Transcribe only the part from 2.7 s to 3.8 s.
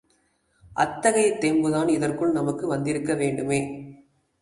வந்திருக்க வேண்டுமே!